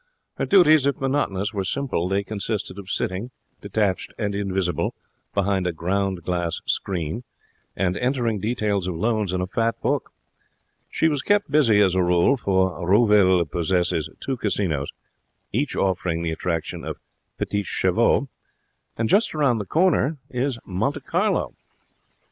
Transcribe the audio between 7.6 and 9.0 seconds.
and entering details of